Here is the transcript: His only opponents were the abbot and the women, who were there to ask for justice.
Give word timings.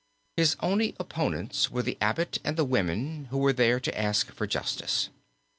His 0.35 0.55
only 0.61 0.95
opponents 0.99 1.69
were 1.69 1.83
the 1.83 1.95
abbot 2.01 2.39
and 2.43 2.57
the 2.57 2.65
women, 2.65 3.25
who 3.29 3.37
were 3.37 3.53
there 3.53 3.79
to 3.79 3.95
ask 4.01 4.31
for 4.31 4.47
justice. 4.47 5.09